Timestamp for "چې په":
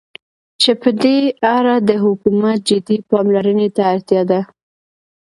0.61-0.89